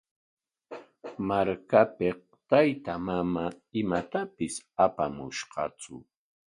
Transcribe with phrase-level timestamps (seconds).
[1.27, 2.19] Markapik
[2.49, 3.33] taytaa manam
[3.81, 4.53] imatapis
[4.85, 5.93] apamushqatsu.